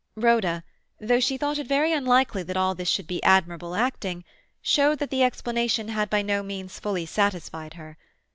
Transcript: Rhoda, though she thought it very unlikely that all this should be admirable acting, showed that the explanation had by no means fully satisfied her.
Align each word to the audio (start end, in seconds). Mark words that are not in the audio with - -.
Rhoda, 0.15 0.63
though 0.99 1.19
she 1.19 1.37
thought 1.37 1.59
it 1.59 1.67
very 1.67 1.93
unlikely 1.93 2.41
that 2.41 2.57
all 2.57 2.73
this 2.73 2.89
should 2.89 3.05
be 3.05 3.21
admirable 3.21 3.75
acting, 3.75 4.23
showed 4.59 4.97
that 4.97 5.11
the 5.11 5.21
explanation 5.21 5.89
had 5.89 6.09
by 6.09 6.23
no 6.23 6.41
means 6.41 6.79
fully 6.79 7.05
satisfied 7.05 7.75
her. 7.75 7.99